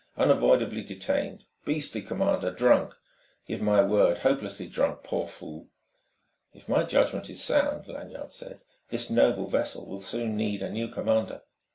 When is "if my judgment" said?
6.55-7.29